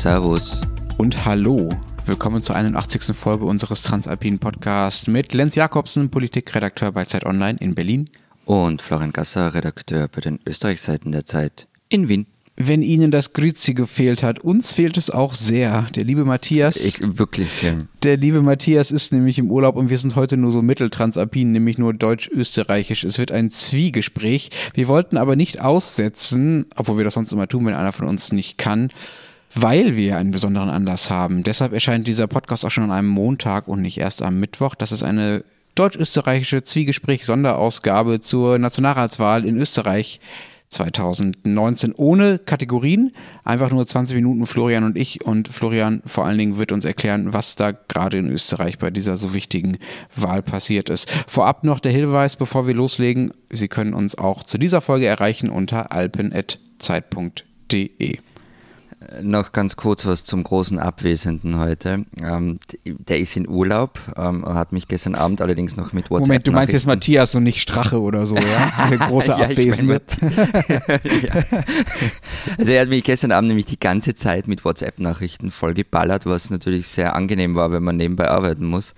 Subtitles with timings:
[0.00, 0.62] Servus.
[0.96, 1.68] Und hallo.
[2.06, 3.14] Willkommen zur 81.
[3.14, 8.08] Folge unseres Transalpinen Podcasts mit Lenz Jakobsen, Politikredakteur bei Zeit Online in Berlin.
[8.46, 12.24] Und Florian Gasser, Redakteur bei den Österreichseiten der Zeit in Wien.
[12.56, 15.86] Wenn Ihnen das Grüzi gefehlt hat, uns fehlt es auch sehr.
[15.94, 16.76] Der liebe Matthias.
[16.76, 17.60] Ich, wirklich.
[17.60, 17.74] Ja.
[18.02, 21.76] Der liebe Matthias ist nämlich im Urlaub und wir sind heute nur so mitteltransalpin, nämlich
[21.76, 23.04] nur deutsch-österreichisch.
[23.04, 24.48] Es wird ein Zwiegespräch.
[24.72, 28.32] Wir wollten aber nicht aussetzen, obwohl wir das sonst immer tun, wenn einer von uns
[28.32, 28.90] nicht kann
[29.54, 31.42] weil wir einen besonderen Anlass haben.
[31.42, 34.74] Deshalb erscheint dieser Podcast auch schon an einem Montag und nicht erst am Mittwoch.
[34.74, 40.20] Das ist eine deutsch-österreichische Zwiegespräch-Sonderausgabe zur Nationalratswahl in Österreich
[40.68, 43.12] 2019 ohne Kategorien,
[43.44, 47.32] einfach nur 20 Minuten Florian und ich und Florian vor allen Dingen wird uns erklären,
[47.32, 49.78] was da gerade in Österreich bei dieser so wichtigen
[50.14, 51.10] Wahl passiert ist.
[51.26, 55.50] Vorab noch der Hinweis, bevor wir loslegen, Sie können uns auch zu dieser Folge erreichen
[55.50, 56.70] unter alpen.zeit.de
[59.22, 62.04] noch ganz kurz was zum großen Abwesenden heute.
[62.22, 66.28] Ähm, der ist in Urlaub, ähm, hat mich gestern Abend allerdings noch mit WhatsApp.
[66.28, 68.72] Moment, du meinst jetzt Matthias und nicht Strache oder so, ja?
[68.76, 70.02] Eine große ja, Abwesende.
[71.22, 71.44] ja.
[72.58, 76.88] Also er hat mich gestern Abend nämlich die ganze Zeit mit WhatsApp-Nachrichten vollgeballert, was natürlich
[76.88, 78.94] sehr angenehm war, wenn man nebenbei arbeiten muss.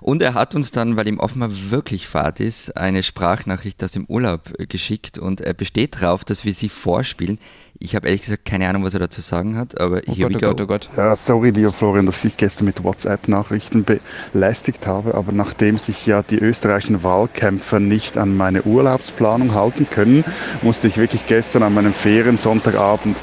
[0.00, 4.04] Und er hat uns dann, weil ihm offenbar wirklich Fahrt ist, eine Sprachnachricht aus dem
[4.06, 7.38] Urlaub äh, geschickt und er besteht darauf, dass wir sie vorspielen.
[7.80, 10.32] Ich habe ehrlich gesagt keine Ahnung, was er dazu sagen hat, aber oh here Gott,
[10.32, 10.46] we oh go.
[10.46, 10.88] Oh Gott, oh Gott.
[10.96, 13.84] Ja, sorry, lieber Florian, dass ich dich gestern mit WhatsApp-Nachrichten
[14.32, 20.24] belästigt habe, aber nachdem sich ja die österreichischen Wahlkämpfer nicht an meine Urlaubsplanung halten können,
[20.62, 23.16] musste ich wirklich gestern an meinem Ferien-Sonntagabend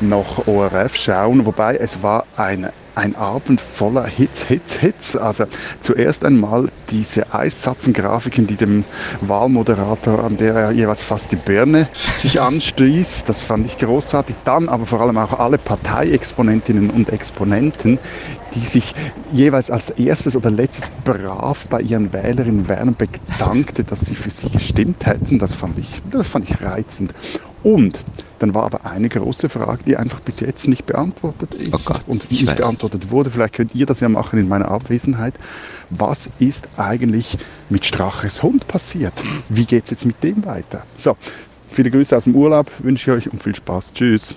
[0.00, 5.16] noch ORF schauen, wobei es war eine ein Abend voller Hits, Hits, Hits.
[5.16, 5.44] Also
[5.80, 8.84] zuerst einmal diese Eiszapfengrafiken, die dem
[9.20, 13.24] Wahlmoderator, an der er jeweils fast die Birne sich anstieß.
[13.24, 14.36] Das fand ich großartig.
[14.44, 17.98] Dann aber vor allem auch alle Parteiexponentinnen und Exponenten,
[18.54, 18.94] die sich
[19.32, 24.30] jeweils als erstes oder letztes brav bei ihren Wählerinnen und Wählern bedankte, dass sie für
[24.30, 25.38] sie gestimmt hätten.
[25.38, 27.14] Das fand ich, das fand ich reizend.
[27.62, 28.02] Und
[28.38, 32.02] dann war aber eine große Frage, die einfach bis jetzt nicht beantwortet ist oh Gott,
[32.08, 32.56] und nicht weiß.
[32.56, 33.30] beantwortet wurde.
[33.30, 35.34] Vielleicht könnt ihr das ja machen in meiner Abwesenheit.
[35.90, 39.12] Was ist eigentlich mit Straches Hund passiert?
[39.48, 40.82] Wie geht es jetzt mit dem weiter?
[40.96, 41.16] So,
[41.70, 43.92] viele Grüße aus dem Urlaub wünsche ich euch und viel Spaß.
[43.92, 44.34] Tschüss.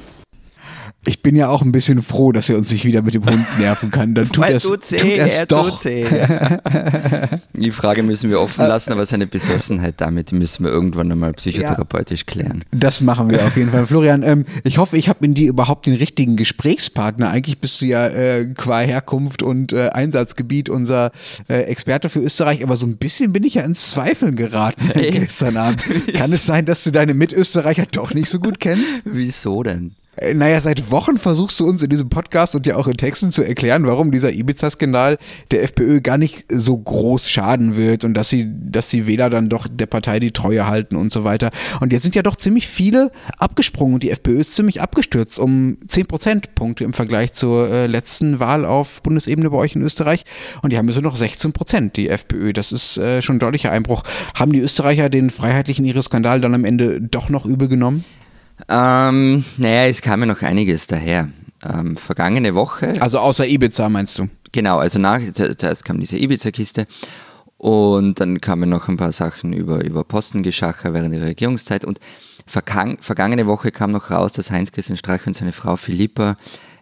[1.08, 3.46] Ich bin ja auch ein bisschen froh, dass er uns nicht wieder mit dem Hund
[3.60, 4.16] nerven kann.
[4.16, 4.68] Dann tut er es
[5.48, 5.84] doch.
[7.54, 12.22] Die Frage müssen wir offen lassen, aber seine Besessenheit damit müssen wir irgendwann einmal psychotherapeutisch
[12.22, 12.64] ja, klären.
[12.72, 13.86] Das machen wir auf jeden Fall.
[13.86, 17.30] Florian, ähm, ich hoffe, ich habe in dir überhaupt den richtigen Gesprächspartner.
[17.30, 21.12] Eigentlich bist du ja äh, qua Herkunft und äh, Einsatzgebiet unser
[21.48, 25.12] äh, Experte für Österreich, aber so ein bisschen bin ich ja ins Zweifeln geraten hey.
[25.12, 25.82] gestern Abend.
[26.14, 29.02] Kann es sein, dass du deine Mitösterreicher doch nicht so gut kennst?
[29.06, 29.96] Wieso denn?
[30.18, 33.31] Äh, naja, seit Wochen versuchst du uns in diesem Podcast und ja auch in Texten
[33.31, 35.18] zu erklären, warum dieser Ibiza-Skandal
[35.52, 39.50] der FPÖ gar nicht so groß schaden wird und dass sie, dass die Wähler dann
[39.50, 41.52] doch der Partei die Treue halten und so weiter.
[41.81, 45.78] Und jetzt sind ja doch ziemlich viele abgesprungen und die FPÖ ist ziemlich abgestürzt um
[45.88, 50.24] 10 Prozentpunkte im Vergleich zur äh, letzten Wahl auf Bundesebene bei euch in Österreich.
[50.62, 52.54] Und die haben jetzt nur noch 16 Prozent, die FPÖ.
[52.54, 54.04] Das ist äh, schon ein deutlicher Einbruch.
[54.34, 58.06] Haben die Österreicher den freiheitlichen ihres Skandal dann am Ende doch noch übel genommen?
[58.68, 61.30] Ähm, naja, es kam ja noch einiges daher.
[61.64, 62.96] Ähm, vergangene Woche.
[63.02, 64.30] Also außer Ibiza meinst du?
[64.52, 66.88] Genau, also nach, zuerst kam diese Ibiza-Kiste
[67.58, 72.00] und dann kamen noch ein paar Sachen über, über Postengeschacher während ihrer Regierungszeit und
[72.46, 76.38] vergangene Woche kam noch raus, dass Heinz-Christian Strache und seine Frau Philippa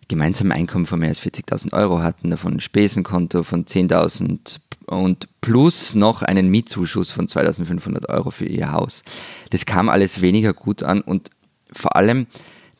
[0.07, 5.27] gemeinsam ein Einkommen von mehr als 40.000 Euro hatten, davon ein Spesenkonto von 10.000 und
[5.41, 9.03] plus noch einen Mietzuschuss von 2.500 Euro für ihr Haus.
[9.51, 11.31] Das kam alles weniger gut an und
[11.73, 12.27] vor allem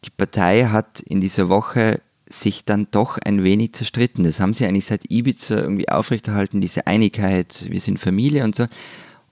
[0.06, 4.24] die Partei hat in dieser Woche sich dann doch ein wenig zerstritten.
[4.24, 8.66] Das haben sie eigentlich seit Ibiza irgendwie aufrechterhalten, diese Einigkeit, wir sind Familie und so.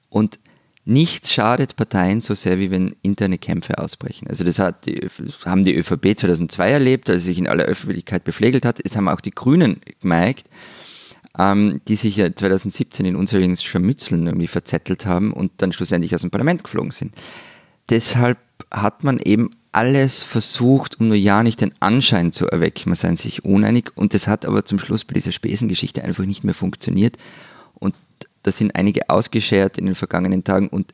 [0.09, 0.39] Und
[0.85, 4.27] nichts schadet Parteien so sehr, wie wenn interne Kämpfe ausbrechen.
[4.27, 5.07] Also das hat die,
[5.45, 8.79] haben die ÖVP 2002 erlebt, als sie sich in aller Öffentlichkeit beflegelt hat.
[8.83, 10.47] Es haben auch die Grünen gemerkt,
[11.37, 16.21] ähm, die sich ja 2017 in unzähligen Scharmützeln irgendwie verzettelt haben und dann schlussendlich aus
[16.21, 17.13] dem Parlament geflogen sind.
[17.89, 18.37] Deshalb
[18.69, 23.15] hat man eben alles versucht, um nur ja nicht den Anschein zu erwecken, man sei
[23.15, 27.17] sich uneinig und das hat aber zum Schluss bei dieser Spesengeschichte einfach nicht mehr funktioniert
[27.75, 27.95] und
[28.43, 30.91] da sind einige ausgeschert in den vergangenen Tagen und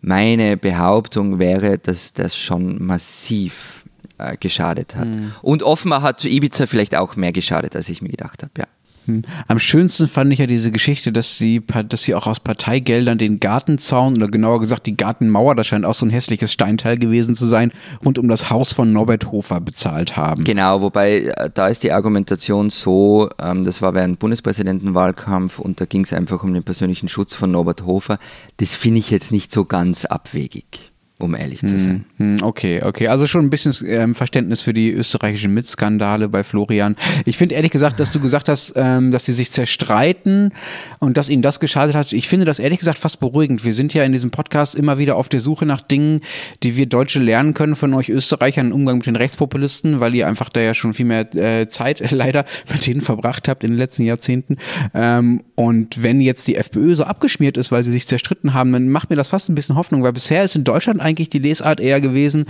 [0.00, 3.84] meine Behauptung wäre, dass das schon massiv
[4.18, 5.08] äh, geschadet hat.
[5.08, 5.32] Mhm.
[5.42, 8.66] Und offenbar hat Ibiza vielleicht auch mehr geschadet, als ich mir gedacht habe, ja.
[9.06, 9.22] Hm.
[9.48, 13.40] Am schönsten fand ich ja diese Geschichte, dass sie, dass sie auch aus Parteigeldern den
[13.40, 17.46] Gartenzaun oder genauer gesagt die Gartenmauer, das scheint auch so ein hässliches Steinteil gewesen zu
[17.46, 17.72] sein,
[18.04, 20.44] rund um das Haus von Norbert Hofer bezahlt haben.
[20.44, 25.84] Genau, wobei äh, da ist die Argumentation so, ähm, das war während Bundespräsidentenwahlkampf und da
[25.84, 28.18] ging es einfach um den persönlichen Schutz von Norbert Hofer.
[28.56, 32.06] Das finde ich jetzt nicht so ganz abwegig um ehrlich zu sein.
[32.16, 33.06] Hm, okay, okay.
[33.06, 36.96] Also schon ein bisschen ähm, Verständnis für die österreichischen Mitskandale bei Florian.
[37.24, 40.52] Ich finde ehrlich gesagt, dass du gesagt hast, ähm, dass sie sich zerstreiten
[40.98, 42.12] und dass ihnen das geschadet hat.
[42.12, 43.64] Ich finde das ehrlich gesagt fast beruhigend.
[43.64, 46.20] Wir sind ja in diesem Podcast immer wieder auf der Suche nach Dingen,
[46.64, 50.26] die wir Deutsche lernen können von euch Österreichern im Umgang mit den Rechtspopulisten, weil ihr
[50.26, 53.78] einfach da ja schon viel mehr äh, Zeit leider mit denen verbracht habt in den
[53.78, 54.56] letzten Jahrzehnten.
[54.92, 58.88] Ähm, und wenn jetzt die FPÖ so abgeschmiert ist, weil sie sich zerstritten haben, dann
[58.88, 61.80] macht mir das fast ein bisschen Hoffnung, weil bisher ist in Deutschland eigentlich die Lesart
[61.80, 62.46] eher gewesen,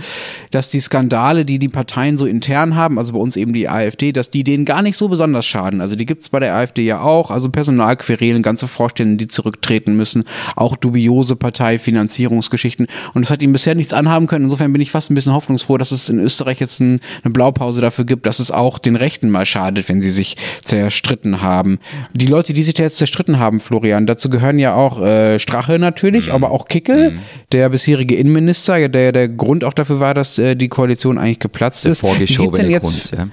[0.51, 4.11] dass die Skandale, die die Parteien so intern haben, also bei uns eben die AfD,
[4.11, 5.81] dass die denen gar nicht so besonders schaden.
[5.81, 9.95] Also die gibt es bei der AfD ja auch, also Personalquerelen, ganze Vorstände, die zurücktreten
[9.95, 10.23] müssen,
[10.55, 12.87] auch dubiose Parteifinanzierungsgeschichten.
[13.13, 14.45] Und das hat ihnen bisher nichts anhaben können.
[14.45, 17.81] Insofern bin ich fast ein bisschen hoffnungsfroh, dass es in Österreich jetzt ein, eine Blaupause
[17.81, 21.79] dafür gibt, dass es auch den Rechten mal schadet, wenn sie sich zerstritten haben.
[22.13, 26.27] Die Leute, die sich jetzt zerstritten haben, Florian, dazu gehören ja auch äh, Strache natürlich,
[26.27, 26.33] mhm.
[26.33, 27.19] aber auch Kickel, mhm.
[27.51, 31.85] der bisherige Innenminister, der der Grund auch dafür war, dass äh, die Koalition eigentlich geplatzt
[31.85, 32.01] der ist.
[32.01, 33.27] Vorgeschobene jetzt, Grund, ja.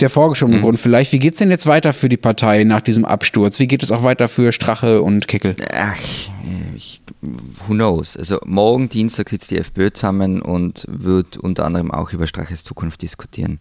[0.00, 0.62] Der vorgeschobene mhm.
[0.62, 1.12] Grund vielleicht.
[1.12, 3.58] Wie geht es denn jetzt weiter für die Partei nach diesem Absturz?
[3.58, 5.56] Wie geht es auch weiter für Strache und Kickel?
[5.72, 5.96] Ach,
[6.76, 8.16] ich, who knows?
[8.16, 13.02] Also morgen Dienstag sitzt die FPÖ zusammen und wird unter anderem auch über Straches Zukunft
[13.02, 13.58] diskutieren.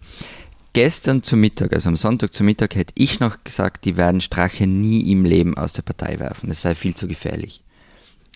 [0.73, 4.67] Gestern zu Mittag, also am Sonntag zu Mittag, hätte ich noch gesagt, die werden Strache
[4.67, 6.49] nie im Leben aus der Partei werfen.
[6.49, 7.63] Das sei viel zu gefährlich.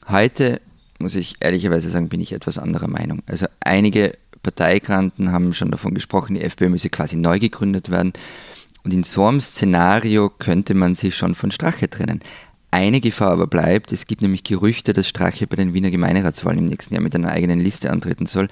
[0.08, 0.60] Heute
[1.01, 3.24] muss ich ehrlicherweise sagen, bin ich etwas anderer Meinung.
[3.25, 4.13] Also einige
[4.44, 8.13] Parteikranten haben schon davon gesprochen, die FPÖ müsse quasi neu gegründet werden.
[8.83, 12.21] Und in so einem Szenario könnte man sich schon von Strache trennen.
[12.71, 16.65] Eine Gefahr aber bleibt, es gibt nämlich Gerüchte, dass Strache bei den Wiener Gemeinderatswahlen im
[16.65, 18.48] nächsten Jahr mit einer eigenen Liste antreten soll.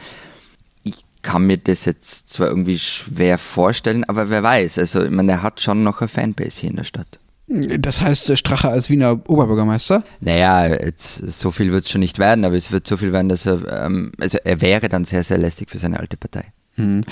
[0.84, 4.78] Ich kann mir das jetzt zwar irgendwie schwer vorstellen, aber wer weiß.
[4.78, 7.20] Also, ich meine, er hat schon noch eine Fanbase hier in der Stadt.
[7.50, 10.04] Das heißt, Strache als Wiener Oberbürgermeister?
[10.20, 13.28] Naja, jetzt, so viel wird es schon nicht werden, aber es wird so viel werden,
[13.28, 16.46] dass er, ähm, also er wäre dann sehr, sehr lästig für seine alte Partei.
[16.76, 17.04] Hm.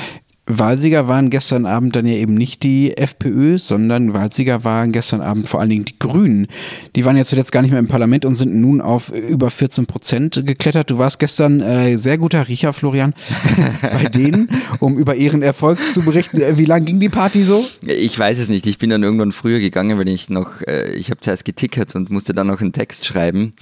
[0.48, 5.48] Wahlsieger waren gestern Abend dann ja eben nicht die FPÖ, sondern Wahlsieger waren gestern Abend
[5.50, 6.48] vor allen Dingen die Grünen.
[6.96, 9.88] Die waren ja zuletzt gar nicht mehr im Parlament und sind nun auf über 14
[9.88, 10.90] Prozent geklettert.
[10.90, 13.14] Du warst gestern äh, sehr guter Riecher, Florian,
[13.82, 14.50] bei denen,
[14.80, 16.40] um über ihren Erfolg zu berichten.
[16.40, 17.66] Äh, wie lang ging die Party so?
[17.86, 18.66] Ich weiß es nicht.
[18.68, 22.10] Ich bin dann irgendwann früher gegangen, weil ich noch, äh, ich habe zuerst getickert und
[22.10, 23.54] musste dann noch einen Text schreiben.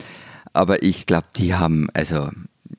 [0.54, 2.30] Aber ich glaube, die haben, also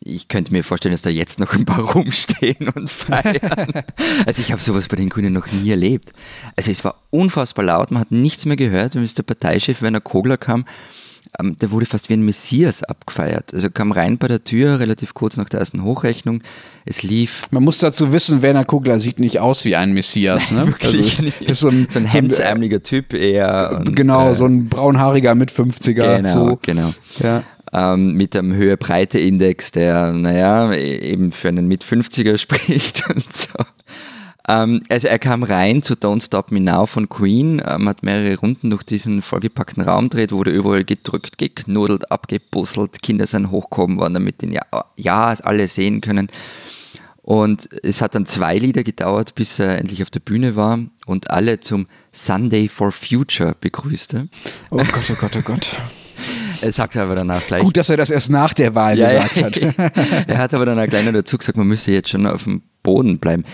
[0.07, 3.73] ich könnte mir vorstellen, dass da jetzt noch ein paar rumstehen und feiern.
[4.27, 6.13] also ich habe sowas bei den Grünen noch nie erlebt.
[6.55, 8.97] Also es war unfassbar laut, man hat nichts mehr gehört.
[8.97, 10.65] Und als der Parteichef Werner Kogler kam,
[11.41, 13.53] ähm, der wurde fast wie ein Messias abgefeiert.
[13.53, 16.43] Also kam rein bei der Tür, relativ kurz nach der ersten Hochrechnung.
[16.85, 17.43] Es lief.
[17.51, 20.51] Man muss dazu wissen, Werner Kogler sieht nicht aus wie ein Messias.
[20.57, 20.69] Ne?
[20.69, 23.77] Wirklich also, Ist so ein, so ein hemdsärmeliger Typ eher.
[23.79, 26.17] Und, genau, äh, so ein braunhaariger mit 50er.
[26.17, 26.59] Genau, so.
[26.63, 26.95] genau.
[27.19, 27.43] Ja
[27.77, 33.53] ähm, mit einem Höhe-Breite-Index, der, naja, eben für einen mit 50er spricht und so.
[34.49, 38.39] Ähm, also er kam rein zu Don't Stop Me Now von Queen, ähm, hat mehrere
[38.39, 44.15] Runden durch diesen vollgepackten Raum dreht, wurde überall gedrückt, geknuddelt, abgebusselt, Kinder sind hochgekommen worden,
[44.15, 44.63] damit den ja,
[44.97, 46.29] ja alle sehen können.
[47.23, 51.31] Und es hat dann zwei Lieder gedauert, bis er endlich auf der Bühne war und
[51.31, 54.29] alle zum Sunday for Future begrüßte.
[54.71, 55.77] Oh Gott, oh Gott, oh Gott.
[56.63, 57.63] Er sagt aber danach gleich.
[57.63, 59.57] Gut, dass er das erst nach der Wahl ja, gesagt hat.
[60.29, 62.63] er hat aber dann auch gleich noch dazu gesagt, man müsse jetzt schon auf dem
[62.83, 63.45] Boden bleiben.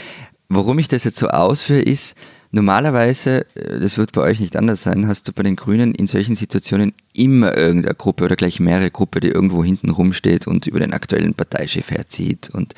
[0.49, 2.15] Warum ich das jetzt so ausführe, ist,
[2.51, 6.07] normalerweise, äh, das wird bei euch nicht anders sein, hast du bei den Grünen in
[6.07, 10.81] solchen Situationen immer irgendeine Gruppe oder gleich mehrere Gruppe, die irgendwo hinten rumsteht und über
[10.81, 12.75] den aktuellen Parteichef herzieht und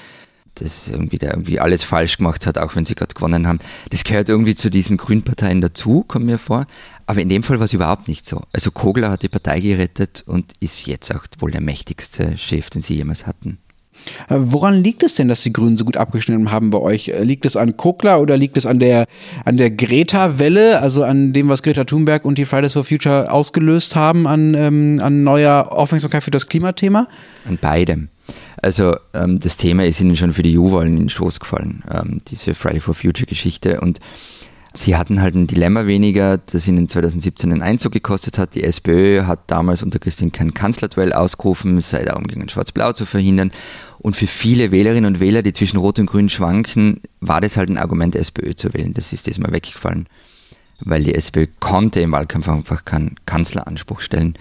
[0.54, 3.58] das irgendwie, der irgendwie alles falsch gemacht hat, auch wenn sie gerade gewonnen haben.
[3.90, 6.66] Das gehört irgendwie zu diesen Grünparteien dazu, kommt mir vor.
[7.06, 8.42] Aber in dem Fall war es überhaupt nicht so.
[8.52, 12.82] Also Kogler hat die Partei gerettet und ist jetzt auch wohl der mächtigste Chef, den
[12.82, 13.58] sie jemals hatten.
[14.28, 17.08] Äh, woran liegt es denn, dass die Grünen so gut abgeschnitten haben bei euch?
[17.08, 19.06] Äh, liegt es an Kogler oder liegt es an der,
[19.44, 23.96] an der Greta-Welle, also an dem, was Greta Thunberg und die Fridays for Future ausgelöst
[23.96, 27.08] haben, an, ähm, an neuer Aufmerksamkeit für das Klimathema?
[27.46, 28.08] An beidem.
[28.62, 32.20] Also ähm, das Thema ist ihnen schon für die EU-Wahlen in den Stoß gefallen, ähm,
[32.28, 33.80] diese Friday for Future-Geschichte.
[33.80, 34.00] Und
[34.76, 38.56] Sie hatten halt ein Dilemma weniger, das ihnen 2017 einen Einzug gekostet hat.
[38.56, 43.06] Die SPÖ hat damals unter Christine kein Kanzlerduell ausgerufen, es sei darum ging, Schwarz-Blau zu
[43.06, 43.52] verhindern.
[44.00, 47.70] Und für viele Wählerinnen und Wähler, die zwischen Rot und Grün schwanken, war das halt
[47.70, 48.94] ein Argument, SPÖ zu wählen.
[48.94, 50.08] Das ist diesmal weggefallen.
[50.80, 54.34] weil die SPÖ konnte im Wahlkampf einfach keinen Kanzleranspruch stellen.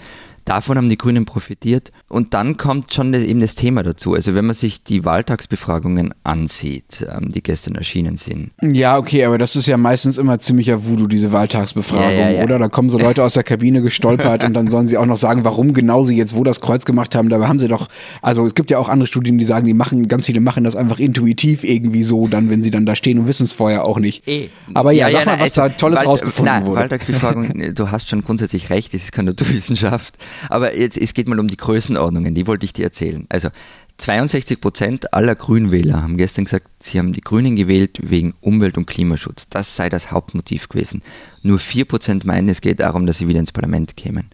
[0.45, 1.91] Davon haben die Grünen profitiert.
[2.09, 4.13] Und dann kommt schon eben das Thema dazu.
[4.13, 8.51] Also wenn man sich die Wahltagsbefragungen ansieht, ähm, die gestern erschienen sind.
[8.61, 12.43] Ja, okay, aber das ist ja meistens immer ziemlicher Voodoo, diese Wahltagsbefragung, ja, ja, ja.
[12.43, 12.59] oder?
[12.59, 15.43] Da kommen so Leute aus der Kabine gestolpert und dann sollen sie auch noch sagen,
[15.43, 17.29] warum genau sie jetzt wo das Kreuz gemacht haben.
[17.29, 17.87] Dabei haben sie doch,
[18.21, 20.75] also es gibt ja auch andere Studien, die sagen, die machen, ganz viele machen das
[20.75, 23.99] einfach intuitiv irgendwie so, dann, wenn sie dann da stehen und wissen es vorher auch
[23.99, 24.27] nicht.
[24.27, 24.49] E.
[24.73, 26.81] Aber ja, sag mal, was also, da Tolles Wahl, rausgefunden na, wurde.
[26.81, 30.15] Wahltagsbefragung, du hast schon grundsätzlich recht, das ist keine Naturwissenschaft.
[30.49, 33.25] Aber jetzt, es geht mal um die Größenordnungen, die wollte ich dir erzählen.
[33.29, 33.49] Also
[33.97, 38.87] 62 Prozent aller Grünwähler haben gestern gesagt, sie haben die Grünen gewählt wegen Umwelt- und
[38.87, 39.47] Klimaschutz.
[39.49, 41.03] Das sei das Hauptmotiv gewesen.
[41.41, 44.29] Nur 4 Prozent meinen, es geht darum, dass sie wieder ins Parlament kämen.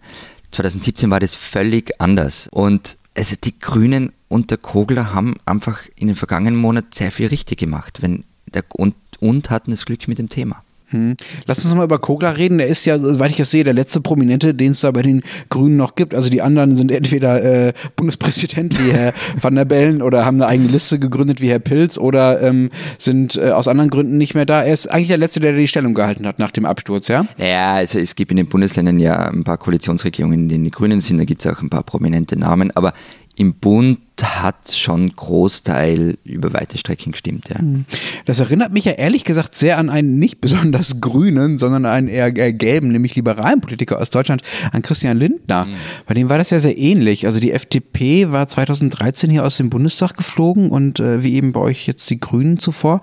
[0.52, 2.48] 2017 war das völlig anders.
[2.50, 7.26] Und also die Grünen und der Kogler haben einfach in den vergangenen Monaten sehr viel
[7.26, 10.62] richtig gemacht wenn der, und, und hatten das Glück mit dem Thema.
[10.90, 11.16] Hm.
[11.46, 12.58] Lass uns mal über Kogler reden.
[12.58, 15.22] Der ist ja, soweit ich das sehe, der letzte Prominente, den es da bei den
[15.48, 16.14] Grünen noch gibt.
[16.14, 20.46] Also die anderen sind entweder äh, Bundespräsident wie Herr Van der Bellen oder haben eine
[20.46, 24.46] eigene Liste gegründet wie Herr Pilz oder ähm, sind äh, aus anderen Gründen nicht mehr
[24.46, 24.62] da.
[24.62, 27.26] Er ist eigentlich der Letzte, der die Stellung gehalten hat nach dem Absturz, ja?
[27.38, 31.00] Ja, also es gibt in den Bundesländern ja ein paar Koalitionsregierungen, in denen die Grünen
[31.00, 31.18] sind.
[31.18, 32.70] Da gibt es auch ein paar prominente Namen.
[32.74, 32.92] Aber
[33.40, 37.48] im Bund hat schon Großteil über weite Strecken gestimmt.
[37.48, 37.58] Ja.
[37.58, 37.86] Hm.
[38.26, 42.30] Das erinnert mich ja ehrlich gesagt sehr an einen nicht besonders grünen, sondern einen eher
[42.30, 44.42] gelben, nämlich liberalen Politiker aus Deutschland,
[44.72, 45.64] an Christian Lindner.
[45.64, 45.72] Mhm.
[46.06, 47.24] Bei dem war das ja sehr ähnlich.
[47.24, 51.60] Also die FDP war 2013 hier aus dem Bundestag geflogen und äh, wie eben bei
[51.60, 53.00] euch jetzt die Grünen zuvor.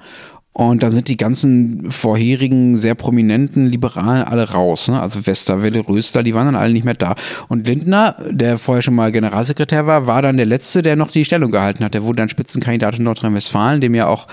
[0.57, 4.87] Und da sind die ganzen vorherigen sehr prominenten Liberalen alle raus.
[4.87, 4.99] Ne?
[4.99, 7.13] Also Westerwelle, Röster, die waren dann alle nicht mehr da.
[7.47, 11.25] Und Lindner, der vorher schon mal Generalsekretär war, war dann der Letzte, der noch die
[11.25, 11.93] Stellung gehalten hat.
[11.93, 14.25] Der wurde dann Spitzenkandidat in Nordrhein-Westfalen, dem ja auch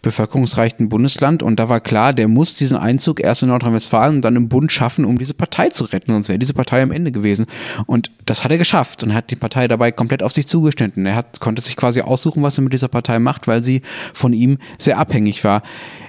[0.00, 1.42] bevölkerungsreichen Bundesland.
[1.42, 4.72] Und da war klar, der muss diesen Einzug erst in Nordrhein-Westfalen und dann im Bund
[4.72, 6.10] schaffen, um diese Partei zu retten.
[6.10, 7.44] Sonst wäre diese Partei am Ende gewesen.
[7.84, 11.04] Und das hat er geschafft und hat die Partei dabei komplett auf sich zugestanden.
[11.04, 13.82] Er hat, konnte sich quasi aussuchen, was er mit dieser Partei macht, weil sie
[14.14, 15.62] von ihm sehr abhängig war.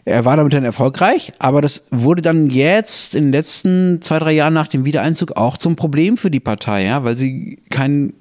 [0.06, 4.32] Er war damit dann erfolgreich, aber das wurde dann jetzt in den letzten zwei, drei
[4.32, 8.14] Jahren nach dem Wiedereinzug auch zum Problem für die Partei, ja, weil sie keinen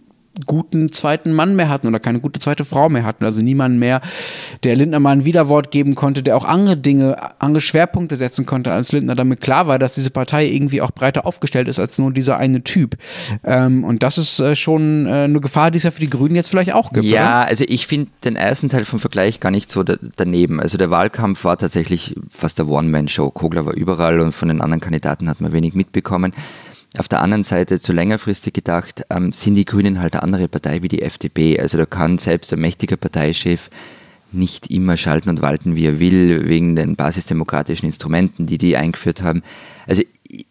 [0.45, 3.25] guten zweiten Mann mehr hatten oder keine gute zweite Frau mehr hatten.
[3.25, 4.01] Also niemanden mehr,
[4.65, 8.73] der Lindner mal ein Widerwort geben konnte, der auch andere Dinge, andere Schwerpunkte setzen konnte,
[8.73, 12.13] als Lindner damit klar war, dass diese Partei irgendwie auch breiter aufgestellt ist als nur
[12.13, 12.97] dieser eine Typ.
[13.45, 16.37] Ähm, und das ist äh, schon äh, eine Gefahr, die es ja für die Grünen
[16.37, 17.07] jetzt vielleicht auch gibt.
[17.07, 17.49] Ja, oder?
[17.49, 20.61] also ich finde den ersten Teil vom Vergleich gar nicht so da daneben.
[20.61, 23.31] Also der Wahlkampf war tatsächlich fast der One-Man-Show.
[23.31, 26.33] Kogler war überall und von den anderen Kandidaten hat man wenig mitbekommen.
[26.99, 30.83] Auf der anderen Seite, zu längerfristig gedacht, ähm, sind die Grünen halt eine andere Partei
[30.83, 31.61] wie die FDP.
[31.61, 33.71] Also da kann selbst ein mächtiger Parteichef
[34.33, 39.23] nicht immer schalten und walten, wie er will, wegen den basisdemokratischen Instrumenten, die die eingeführt
[39.23, 39.43] haben.
[39.87, 40.03] Also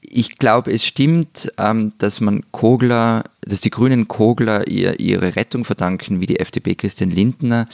[0.01, 5.65] ich glaube, es stimmt, ähm, dass man Kogler, dass die Grünen Kogler ihr, ihre Rettung
[5.65, 7.67] verdanken, wie die FDP Christian Lindner.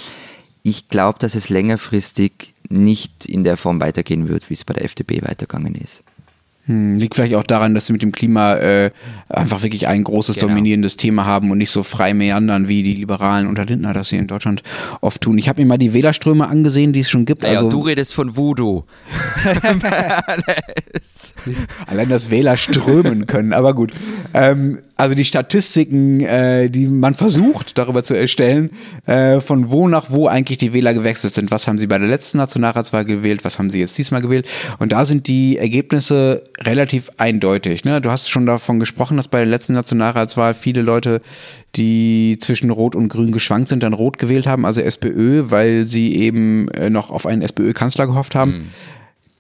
[0.64, 4.86] Ich glaube, dass es längerfristig nicht in der Form weitergehen wird, wie es bei der
[4.86, 6.04] FDP weitergegangen ist.
[6.68, 8.92] Hm, liegt vielleicht auch daran, dass sie mit dem Klima äh,
[9.30, 10.50] einfach wirklich ein großes genau.
[10.50, 14.20] dominierendes Thema haben und nicht so frei meandern, wie die Liberalen unter Lindner das hier
[14.20, 14.62] in Deutschland
[15.02, 15.40] oft tun.
[15.40, 17.42] Ich habe mir mal die Wählerströme angesehen, die es schon gibt.
[17.42, 18.84] Naja, also, du redest von Voodoo.
[21.88, 23.92] Allein das Wähler strömen können, aber gut.
[24.36, 28.70] Ähm, also die Statistiken, äh, die man versucht darüber zu erstellen,
[29.08, 31.50] äh, von wo nach wo eigentlich die Wähler gewechselt sind.
[31.50, 34.48] Was haben sie bei der letzten Nationalratswahl gewählt, was haben sie jetzt diesmal gewählt?
[34.78, 37.84] Und da sind die Ergebnisse relativ eindeutig.
[37.84, 38.00] Ne?
[38.00, 41.22] Du hast schon davon gesprochen, dass bei der letzten Nationalratswahl viele Leute,
[41.76, 46.16] die zwischen Rot und Grün geschwankt sind, dann Rot gewählt haben, also SPÖ, weil sie
[46.16, 48.52] eben äh, noch auf einen SPÖ-Kanzler gehofft haben.
[48.52, 48.72] Mhm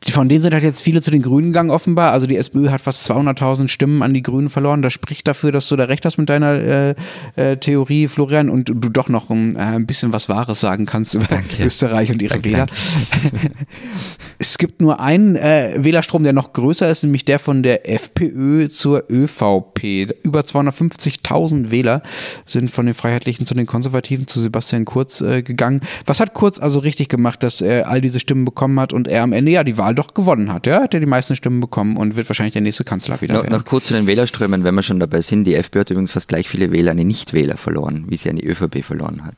[0.09, 2.11] von denen sind halt jetzt viele zu den Grünen gegangen, offenbar.
[2.11, 4.81] Also die SPÖ hat fast 200.000 Stimmen an die Grünen verloren.
[4.81, 6.95] Das spricht dafür, dass du da recht hast mit deiner äh,
[7.35, 11.13] äh, Theorie, Florian, und du doch noch ein, äh, ein bisschen was Wahres sagen kannst
[11.13, 11.63] über danke.
[11.63, 12.65] Österreich und ihre danke, Wähler.
[12.65, 13.51] Danke.
[14.39, 18.69] es gibt nur einen äh, Wählerstrom, der noch größer ist, nämlich der von der FPÖ
[18.69, 20.15] zur ÖVP.
[20.23, 22.01] Über 250.000 Wähler
[22.45, 25.81] sind von den Freiheitlichen zu den Konservativen zu Sebastian Kurz äh, gegangen.
[26.07, 29.21] Was hat Kurz also richtig gemacht, dass er all diese Stimmen bekommen hat und er
[29.21, 30.67] am Ende ja die Wahl Wahl doch gewonnen hat.
[30.67, 33.49] Ja, hat er die meisten Stimmen bekommen und wird wahrscheinlich der nächste Kanzler wieder no.
[33.49, 35.43] Noch kurz zu den Wählerströmen, wenn wir schon dabei sind.
[35.45, 38.37] Die FPÖ hat übrigens fast gleich viele Wähler an die Nichtwähler verloren, wie sie an
[38.37, 39.35] die ÖVP verloren hat.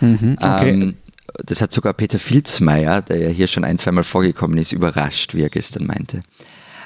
[0.00, 0.70] Mhm, okay.
[0.70, 0.94] Ähm,
[1.44, 5.42] das hat sogar Peter Filzmeier, der ja hier schon ein, zweimal vorgekommen ist, überrascht, wie
[5.42, 6.22] er gestern meinte.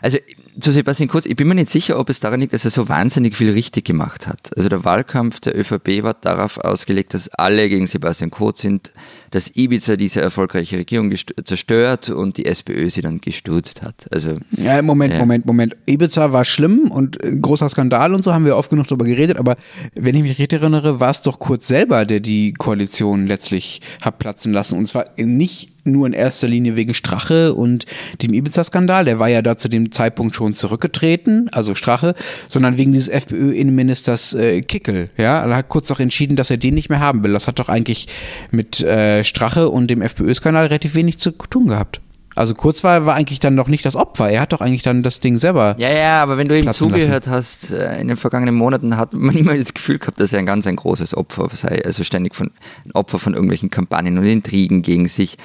[0.03, 0.19] Also
[0.59, 2.89] zu Sebastian Kurz, ich bin mir nicht sicher, ob es daran liegt, dass er so
[2.89, 4.51] wahnsinnig viel richtig gemacht hat.
[4.57, 8.93] Also der Wahlkampf der ÖVP war darauf ausgelegt, dass alle gegen Sebastian Kurz sind,
[9.31, 11.13] dass Ibiza diese erfolgreiche Regierung
[11.45, 14.07] zerstört und die SPÖ sie dann gestürzt hat.
[14.11, 15.21] Also, ja, Moment, ja.
[15.21, 15.77] Moment, Moment.
[15.87, 19.37] Ibiza war schlimm und ein großer Skandal und so haben wir oft genug darüber geredet,
[19.37, 19.57] aber
[19.95, 24.19] wenn ich mich richtig erinnere, war es doch Kurz selber, der die Koalition letztlich hat
[24.19, 24.79] platzen lassen.
[24.79, 27.87] Und zwar nicht nur in erster Linie wegen Strache und
[28.23, 32.15] dem Ibiza-Skandal, der war ja da zu dem Zeitpunkt schon zurückgetreten, also Strache,
[32.49, 35.11] sondern wegen dieses FPÖ-Innenministers äh, Kickel.
[35.17, 37.33] Ja, er hat kurz auch entschieden, dass er den nicht mehr haben will.
[37.33, 38.09] Das hat doch eigentlich
[38.51, 42.01] mit äh, Strache und dem FPÖ-Skandal relativ wenig zu tun gehabt.
[42.37, 44.31] Also Kurzwahl war eigentlich dann noch nicht das Opfer.
[44.31, 45.75] Er hat doch eigentlich dann das Ding selber.
[45.79, 47.31] Ja, ja, aber wenn du ihm zugehört lassen.
[47.31, 50.47] hast, äh, in den vergangenen Monaten hat man immer das Gefühl gehabt, dass er ein
[50.47, 51.83] ganz ein großes Opfer sei.
[51.85, 52.51] Also ständig von
[52.85, 55.37] ein Opfer von irgendwelchen Kampagnen und Intrigen gegen sich.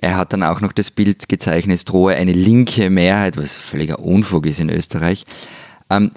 [0.00, 3.98] Er hat dann auch noch das Bild gezeichnet, es drohe eine linke Mehrheit, was völliger
[3.98, 5.24] Unfug ist in Österreich.
[5.90, 6.10] Ähm,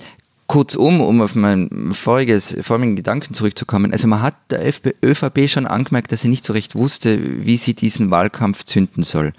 [0.54, 4.72] kurzum, um auf meinen voriges, vorigen Gedanken zurückzukommen, also man hat der
[5.04, 9.34] ÖVP schon angemerkt, dass sie nicht so recht wusste, wie sie diesen Wahlkampf zünden soll.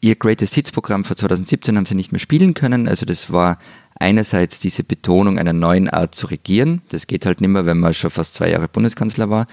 [0.00, 3.58] Ihr Greatest Hits Programm für 2017 haben sie nicht mehr spielen können, also das war
[3.98, 7.92] einerseits diese Betonung einer neuen Art zu regieren, das geht halt nicht mehr, wenn man
[7.92, 9.48] schon fast zwei Jahre Bundeskanzler war,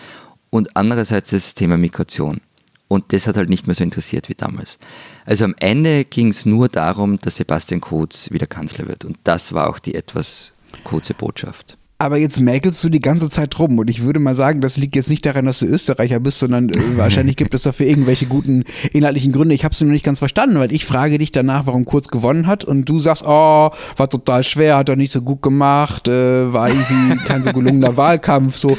[0.51, 2.41] und andererseits das Thema Migration.
[2.87, 4.77] Und das hat halt nicht mehr so interessiert wie damals.
[5.25, 9.05] Also am Ende ging es nur darum, dass Sebastian Kurz wieder Kanzler wird.
[9.05, 10.53] Und das war auch die etwas
[10.83, 14.59] kurze Botschaft aber jetzt mäkelst du die ganze Zeit rum und ich würde mal sagen,
[14.59, 17.85] das liegt jetzt nicht daran, dass du Österreicher bist, sondern äh, wahrscheinlich gibt es dafür
[17.85, 19.55] irgendwelche guten inhaltlichen Gründe.
[19.55, 22.45] Ich habe es nur nicht ganz verstanden, weil ich frage dich danach, warum Kurz gewonnen
[22.45, 26.51] hat und du sagst, oh, war total schwer, hat er nicht so gut gemacht, äh,
[26.51, 28.77] war irgendwie kein so gelungener Wahlkampf, so.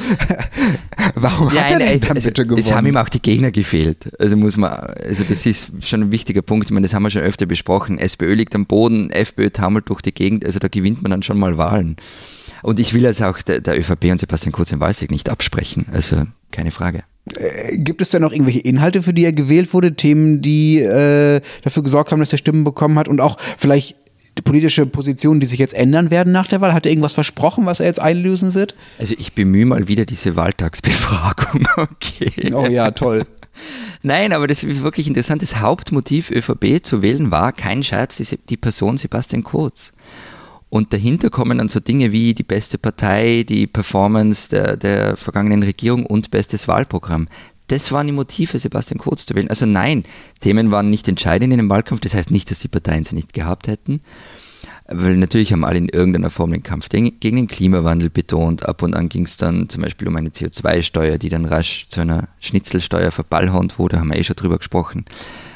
[1.15, 2.61] warum ja, hat er denn dann bitte gewonnen?
[2.61, 4.11] Es haben ihm auch die Gegner gefehlt.
[4.19, 6.67] Also muss man, also das ist schon ein wichtiger Punkt.
[6.67, 7.99] Ich meine, das haben wir schon öfter besprochen.
[7.99, 11.39] SPÖ liegt am Boden, FPÖ taumelt durch die Gegend, also da gewinnt man dann schon
[11.39, 11.97] mal Wahlen.
[12.65, 15.85] Und ich will es auch der, der ÖVP und Sebastian Kurz im Walsig nicht absprechen.
[15.93, 17.05] Also keine Frage.
[17.37, 19.95] Äh, gibt es denn noch irgendwelche Inhalte, für die er gewählt wurde?
[19.95, 23.07] Themen, die äh, dafür gesorgt haben, dass er Stimmen bekommen hat?
[23.07, 23.97] Und auch vielleicht
[24.45, 26.73] politische Positionen, die sich jetzt ändern werden nach der Wahl?
[26.73, 28.75] Hat er irgendwas versprochen, was er jetzt einlösen wird?
[28.99, 31.67] Also ich bemühe mal wieder diese Wahltagsbefragung.
[31.77, 32.53] Okay.
[32.55, 33.27] Oh ja, toll.
[34.03, 35.43] Nein, aber das ist wirklich interessant.
[35.43, 39.93] Das Hauptmotiv ÖVP zu wählen war kein Scherz, die Person Sebastian Kurz.
[40.75, 45.63] Und dahinter kommen dann so Dinge wie die beste Partei, die Performance der, der vergangenen
[45.63, 47.29] Regierung und bestes Wahlprogramm.
[47.69, 49.49] Das waren die Motive, Sebastian Kurz zu wählen.
[49.49, 50.03] Also nein,
[50.41, 52.01] Themen waren nicht entscheidend in dem Wahlkampf.
[52.01, 54.01] Das heißt nicht, dass die Parteien sie nicht gehabt hätten.
[54.89, 58.67] Weil natürlich haben alle in irgendeiner Form den Kampf gegen den Klimawandel betont.
[58.67, 62.01] Ab und an ging es dann zum Beispiel um eine CO2-Steuer, die dann rasch zu
[62.01, 65.05] einer Schnitzelsteuer verballhornt wurde, haben wir eh schon drüber gesprochen.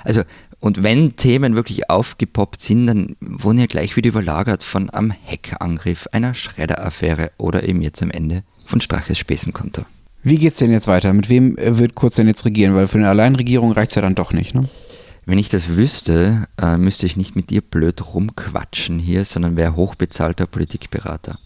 [0.05, 0.23] Also
[0.61, 6.09] und wenn Themen wirklich aufgepoppt sind, dann wurden ja gleich wieder überlagert von einem Hackangriff,
[6.13, 9.85] einer Schredderaffäre oder eben jetzt am Ende von Straches Späßenkonto.
[10.23, 11.13] Wie geht's denn jetzt weiter?
[11.13, 12.75] Mit wem wird Kurz denn jetzt regieren?
[12.75, 14.69] Weil für eine Alleinregierung reicht es ja dann doch nicht, ne?
[15.27, 19.77] Wenn ich das wüsste, äh, müsste ich nicht mit dir blöd rumquatschen hier, sondern wäre
[19.77, 21.39] hochbezahlter Politikberater.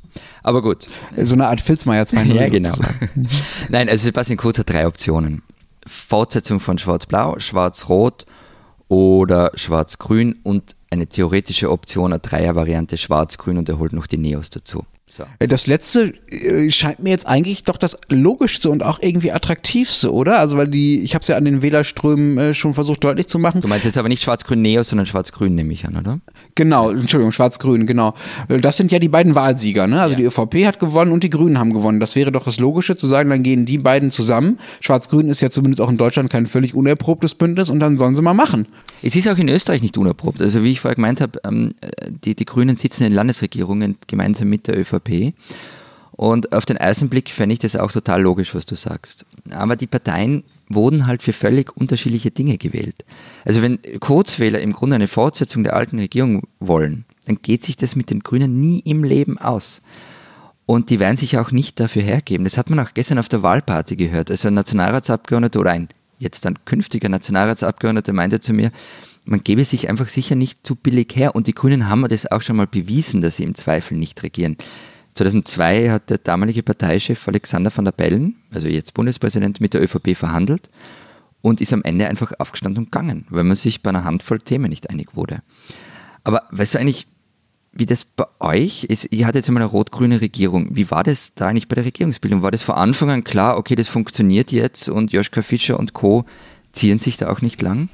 [0.44, 0.87] Aber gut.
[1.16, 2.33] So eine Art Filzmeier 2.0.
[2.33, 2.75] ja, genau.
[3.68, 5.42] Nein, also Sebastian Kurz hat drei Optionen.
[5.85, 8.25] Fortsetzung von Schwarz-Blau, Schwarz-Rot
[8.92, 14.50] oder Schwarz-Grün und eine theoretische Option, eine Dreier-Variante Schwarz-Grün und er holt noch die Neos
[14.50, 14.85] dazu.
[15.14, 15.25] So.
[15.38, 20.11] Äh, das letzte äh, scheint mir jetzt eigentlich doch das logischste und auch irgendwie attraktivste,
[20.11, 20.38] oder?
[20.38, 23.38] Also weil die, ich habe es ja an den Wählerströmen äh, schon versucht deutlich zu
[23.38, 23.61] machen.
[23.61, 26.20] Du meinst jetzt aber nicht Schwarz-Grün Neo, sondern Schwarz-Grün nehme ich an, oder?
[26.55, 28.14] Genau, Entschuldigung, Schwarz-Grün, genau.
[28.48, 30.01] Das sind ja die beiden Wahlsieger, ne?
[30.01, 30.18] Also ja.
[30.18, 32.01] die ÖVP hat gewonnen und die Grünen haben gewonnen.
[32.01, 34.59] Das wäre doch das Logische zu sagen, dann gehen die beiden zusammen.
[34.81, 38.22] Schwarz-Grün ist ja zumindest auch in Deutschland kein völlig unerprobtes Bündnis und dann sollen sie
[38.22, 38.66] mal machen.
[39.03, 40.40] Es ist auch in Österreich nicht unerprobt.
[40.40, 41.75] Also wie ich vorher gemeint habe, ähm,
[42.25, 45.02] die, die Grünen sitzen in Landesregierungen gemeinsam mit der ÖVP.
[46.12, 49.25] Und auf den ersten Blick fände ich das auch total logisch, was du sagst.
[49.51, 53.05] Aber die Parteien wurden halt für völlig unterschiedliche Dinge gewählt.
[53.45, 57.97] Also wenn Kurzwähler im Grunde eine Fortsetzung der alten Regierung wollen, dann geht sich das
[57.97, 59.83] mit den Grünen nie im Leben aus.
[60.67, 62.45] Und die werden sich auch nicht dafür hergeben.
[62.45, 64.31] Das hat man auch gestern auf der Wahlparty gehört.
[64.31, 65.88] Also ein Nationalratsabgeordneter oder ein
[66.19, 68.71] jetzt ein künftiger Nationalratsabgeordneter meinte zu mir,
[69.25, 71.35] man gebe sich einfach sicher nicht zu billig her.
[71.35, 74.57] Und die Grünen haben das auch schon mal bewiesen, dass sie im Zweifel nicht regieren.
[75.14, 80.16] 2002 hat der damalige Parteichef Alexander van der Bellen, also jetzt Bundespräsident, mit der ÖVP
[80.16, 80.70] verhandelt
[81.42, 84.70] und ist am Ende einfach aufgestanden und gegangen, weil man sich bei einer Handvoll Themen
[84.70, 85.42] nicht einig wurde.
[86.25, 87.07] Aber weißt du eigentlich,
[87.72, 89.12] wie das bei euch ist?
[89.12, 90.77] Ihr hattet jetzt einmal eine rot-grüne Regierung.
[90.77, 92.42] Wie war das da eigentlich bei der Regierungsbildung?
[92.42, 96.25] War das von Anfang an klar, okay, das funktioniert jetzt und Joschka Fischer und Co.
[96.72, 97.88] ziehen sich da auch nicht lang?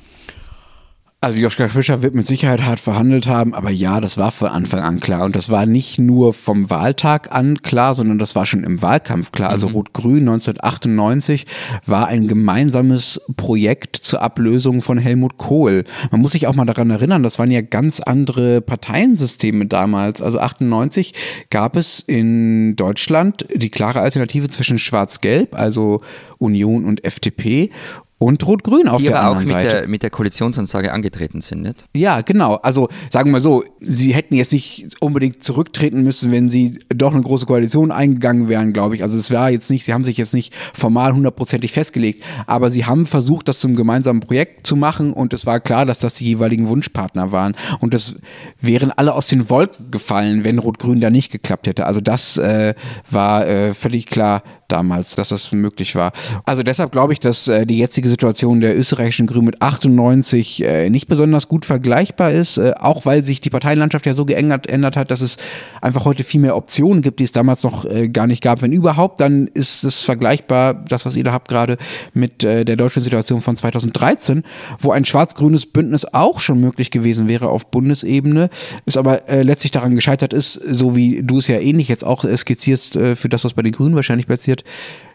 [1.20, 4.78] Also Joschka Fischer wird mit Sicherheit hart verhandelt haben, aber ja, das war von Anfang
[4.78, 5.24] an klar.
[5.24, 9.33] Und das war nicht nur vom Wahltag an klar, sondern das war schon im Wahlkampf
[9.33, 9.50] klar.
[9.50, 9.74] Also mhm.
[9.74, 11.44] Rot-Grün 1998
[11.87, 15.83] war ein gemeinsames Projekt zur Ablösung von Helmut Kohl.
[16.12, 20.22] Man muss sich auch mal daran erinnern, das waren ja ganz andere Parteiensysteme damals.
[20.22, 21.14] Also 98
[21.50, 26.00] gab es in Deutschland die klare Alternative zwischen Schwarz-Gelb, also
[26.38, 27.70] Union und FDP
[28.18, 29.76] und Rot-Grün auf die der aber anderen auch mit Seite.
[29.81, 31.85] der, mit der Koalitionsansage angetreten sind, nicht?
[31.94, 32.57] Ja, genau.
[32.57, 37.12] Also sagen wir mal so, sie hätten jetzt nicht unbedingt zurücktreten müssen, wenn sie doch
[37.12, 39.02] eine große Koalition eingegangen wären, glaube ich.
[39.02, 42.87] Also es war jetzt nicht, sie haben sich jetzt nicht formal hundertprozentig festgelegt, aber sie
[42.87, 46.24] haben versucht, das zum gemeinsamen Projekt zu machen und es war klar, dass das die
[46.24, 47.54] jeweiligen Wunschpartner waren.
[47.78, 48.16] Und das
[48.61, 51.87] wären alle aus den Wolken gefallen, wenn Rot-Grün da nicht geklappt hätte.
[51.87, 52.74] Also das äh,
[53.09, 56.12] war äh, völlig klar, damals, dass das möglich war.
[56.44, 60.90] Also deshalb glaube ich, dass äh, die jetzige Situation der österreichischen Grünen mit 98 äh,
[60.90, 64.96] nicht besonders gut vergleichbar ist, äh, auch weil sich die Parteienlandschaft ja so geändert ändert
[64.96, 65.38] hat, dass es
[65.81, 68.62] einfach heute viel mehr Optionen gibt, die es damals noch äh, gar nicht gab.
[68.62, 71.78] Wenn überhaupt, dann ist es vergleichbar, das, was ihr da habt gerade,
[72.14, 74.44] mit äh, der deutschen Situation von 2013,
[74.78, 78.50] wo ein schwarz-grünes Bündnis auch schon möglich gewesen wäre auf Bundesebene,
[78.87, 82.24] es aber äh, letztlich daran gescheitert ist, so wie du es ja ähnlich jetzt auch
[82.24, 84.58] skizzierst, äh, für das, was bei den Grünen wahrscheinlich passiert,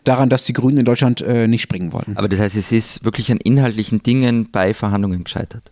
[0.04, 2.18] daran, dass die Grünen in Deutschland äh, nicht springen wollten.
[2.18, 5.72] Aber das heißt, es ist wirklich an inhaltlichen Dingen bei Verhandlungen gescheitert.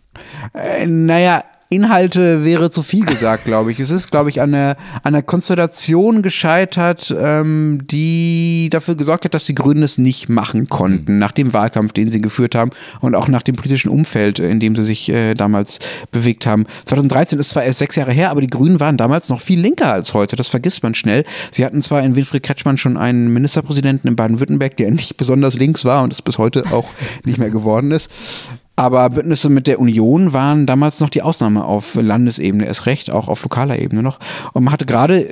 [0.54, 3.80] Äh, naja, Inhalte wäre zu viel gesagt, glaube ich.
[3.80, 9.34] Es ist, glaube ich, an der, an der Konstellation gescheitert, ähm, die dafür gesorgt hat,
[9.34, 13.16] dass die Grünen es nicht machen konnten, nach dem Wahlkampf, den sie geführt haben und
[13.16, 15.80] auch nach dem politischen Umfeld, in dem sie sich äh, damals
[16.12, 16.66] bewegt haben.
[16.84, 19.94] 2013 ist zwar erst sechs Jahre her, aber die Grünen waren damals noch viel linker
[19.94, 20.36] als heute.
[20.36, 21.24] Das vergisst man schnell.
[21.52, 25.86] Sie hatten zwar in Winfried Kretschmann schon einen Ministerpräsidenten in Baden-Württemberg, der nicht besonders links
[25.86, 26.90] war und es bis heute auch
[27.24, 28.12] nicht mehr geworden ist.
[28.76, 33.28] Aber Bündnisse mit der Union waren damals noch die Ausnahme auf Landesebene, erst recht, auch
[33.28, 34.20] auf lokaler Ebene noch.
[34.54, 35.32] Und man hatte gerade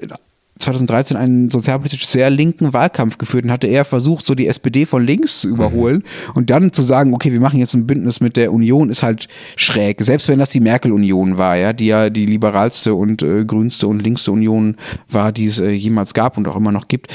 [0.59, 5.05] 2013 einen sozialpolitisch sehr linken Wahlkampf geführt und hatte eher versucht, so die SPD von
[5.05, 6.03] links zu überholen
[6.35, 9.29] und dann zu sagen, okay, wir machen jetzt ein Bündnis mit der Union, ist halt
[9.55, 10.03] schräg.
[10.03, 14.03] Selbst wenn das die Merkel-Union war, ja, die ja die liberalste und äh, grünste und
[14.03, 14.75] linkste Union
[15.09, 17.07] war, die es äh, jemals gab und auch immer noch gibt.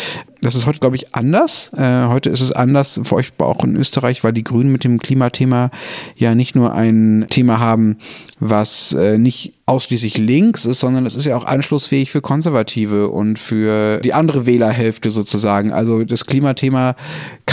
[0.44, 1.72] Das ist heute, glaube ich, anders.
[1.74, 4.98] Äh, heute ist es anders, für euch auch in Österreich, weil die Grünen mit dem
[4.98, 5.70] Klimathema
[6.16, 7.96] ja nicht nur ein Thema haben,
[8.40, 13.38] was äh, nicht ausschließlich links ist, sondern es ist ja auch anschlussfähig für Konservative und
[13.38, 15.72] für die andere Wählerhälfte sozusagen.
[15.72, 16.94] Also das Klimathema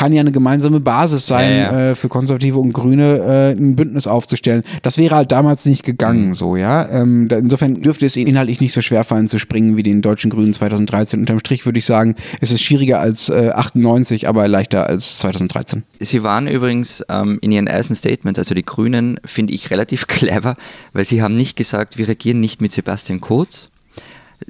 [0.02, 1.90] kann ja eine gemeinsame Basis sein, Ja, ja.
[1.92, 4.64] Äh, für Konservative und Grüne äh, ein Bündnis aufzustellen.
[4.82, 6.34] Das wäre halt damals nicht gegangen, Mhm.
[6.34, 6.90] so, ja.
[6.90, 10.02] Ähm, da, insofern dürfte es ihnen inhaltlich nicht so schwer fallen zu springen wie den
[10.02, 11.20] deutschen Grünen 2013.
[11.20, 15.84] Unterm Strich würde ich sagen, es ist schwieriger als äh, 98, aber leichter als 2013.
[16.00, 20.56] Sie waren übrigens ähm, in Ihren ersten Statement, also die Grünen, finde ich relativ clever,
[20.94, 23.70] weil Sie haben nicht gesagt, wir regieren nicht mit Sebastian Kurz.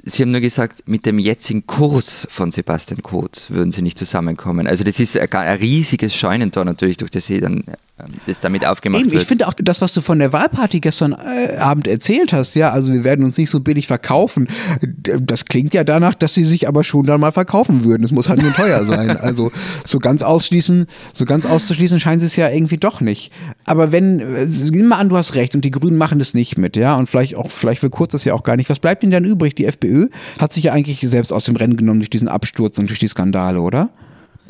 [0.04, 4.66] Sie haben nur gesagt, mit dem jetzigen Kurs von Sebastian Kurz würden Sie nicht zusammenkommen.
[4.66, 7.62] Also das ist ein, ein riesiges Scheunentor natürlich, durch das Sie dann
[8.00, 9.22] ähm, das damit aufgemacht Eben, wird.
[9.22, 12.70] ich finde auch das, was du von der Wahlparty gestern äh, Abend erzählt hast, ja,
[12.72, 14.48] also wir werden uns nicht so billig verkaufen.
[14.82, 18.02] D- Das klingt ja danach, dass sie sich aber schon dann mal verkaufen würden.
[18.02, 19.16] Es muss halt nur teuer sein.
[19.22, 19.52] Also
[19.84, 23.30] so ganz ausschließen, so ganz auszuschließen scheinen sie es ja irgendwie doch nicht.
[23.66, 26.58] Aber wenn, äh, nimm mal an, du hast recht und die Grünen machen das nicht
[26.58, 28.68] mit, ja, und vielleicht auch, vielleicht für kurz das ja auch gar nicht.
[28.68, 29.54] Was bleibt ihnen dann übrig?
[29.54, 29.91] Die FPÖ
[30.38, 33.08] hat sich ja eigentlich selbst aus dem Rennen genommen durch diesen Absturz und durch die
[33.08, 33.90] Skandale, oder?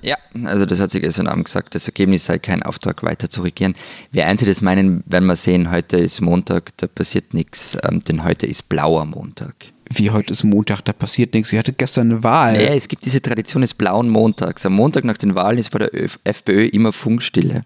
[0.02, 3.42] Ja, also das hat sie gestern Abend gesagt, das Ergebnis sei kein Auftrag weiter zu
[3.42, 3.74] regieren.
[4.16, 8.46] Einzelne das meinen, werden wir sehen, heute ist Montag, da passiert nichts, ähm, denn heute
[8.46, 9.54] ist blauer Montag.
[9.94, 11.50] Wie heute ist Montag, da passiert nichts.
[11.50, 12.54] Sie hatte gestern eine Wahl.
[12.54, 14.64] Naja, es gibt diese Tradition des blauen Montags.
[14.64, 15.90] Am Montag nach den Wahlen ist bei der
[16.24, 17.64] FPÖ immer Funkstille.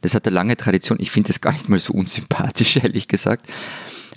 [0.00, 0.98] Das hat eine lange Tradition.
[1.00, 3.46] Ich finde das gar nicht mal so unsympathisch, ehrlich gesagt.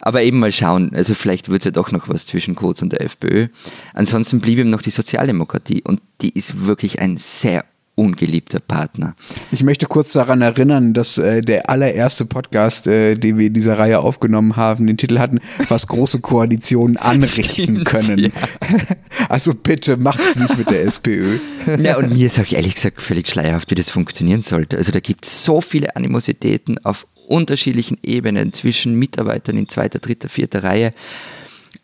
[0.07, 0.91] Aber eben mal schauen.
[0.93, 3.49] Also vielleicht wird es ja doch noch was zwischen Kurz und der FPÖ.
[3.93, 5.83] Ansonsten blieb ihm noch die Sozialdemokratie.
[5.83, 7.65] Und die ist wirklich ein sehr
[7.95, 9.17] ungeliebter Partner.
[9.51, 13.77] Ich möchte kurz daran erinnern, dass äh, der allererste Podcast, äh, den wir in dieser
[13.77, 18.19] Reihe aufgenommen haben, den Titel hatten, was große Koalitionen anrichten Stimmt, können.
[18.19, 18.29] ja.
[19.27, 21.37] Also bitte macht's nicht mit der SPÖ.
[21.79, 24.77] Ja, und mir ist auch ehrlich gesagt völlig schleierhaft, wie das funktionieren sollte.
[24.77, 30.29] Also da gibt es so viele Animositäten auf unterschiedlichen Ebenen zwischen Mitarbeitern in zweiter, dritter,
[30.29, 30.93] vierter Reihe.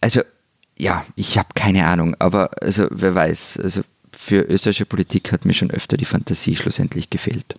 [0.02, 0.22] Also
[0.78, 3.82] ja, ich habe keine Ahnung, aber also wer weiß, also
[4.18, 7.56] für österreichische Politik hat mir schon öfter die Fantasie schlussendlich gefehlt.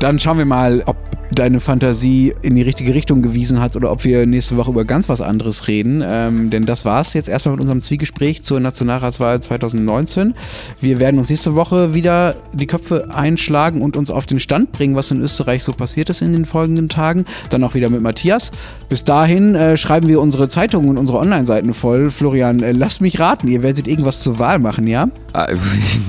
[0.00, 0.96] Dann schauen wir mal, ob
[1.32, 5.08] deine Fantasie in die richtige Richtung gewiesen hat oder ob wir nächste Woche über ganz
[5.08, 6.02] was anderes reden.
[6.04, 10.34] Ähm, denn das war es jetzt erstmal mit unserem Zwiegespräch zur Nationalratswahl 2019.
[10.80, 14.96] Wir werden uns nächste Woche wieder die Köpfe einschlagen und uns auf den Stand bringen,
[14.96, 17.26] was in Österreich so passiert ist in den folgenden Tagen.
[17.50, 18.50] Dann auch wieder mit Matthias.
[18.88, 22.10] Bis dahin äh, schreiben wir unsere Zeitungen und unsere Online-Seiten voll.
[22.10, 25.08] Florian, äh, lasst mich raten, ihr werdet irgendwas zur Wahl machen, ja?
[25.32, 25.46] Ah,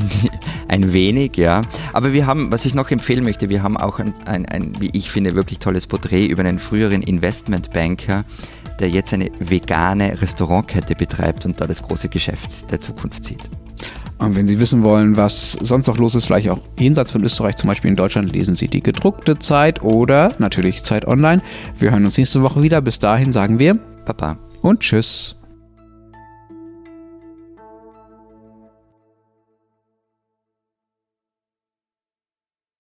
[0.67, 1.61] ein wenig, ja.
[1.93, 4.89] Aber wir haben, was ich noch empfehlen möchte, wir haben auch ein, ein, ein wie
[4.93, 8.23] ich finde, wirklich tolles Porträt über einen früheren Investmentbanker,
[8.79, 13.41] der jetzt eine vegane Restaurantkette betreibt und da das große Geschäft der Zukunft sieht.
[14.17, 17.55] Und wenn Sie wissen wollen, was sonst noch los ist, vielleicht auch jenseits von Österreich,
[17.55, 21.41] zum Beispiel in Deutschland, lesen Sie die gedruckte Zeit oder natürlich Zeit online.
[21.79, 22.81] Wir hören uns nächste Woche wieder.
[22.81, 25.40] Bis dahin sagen wir Papa und Tschüss.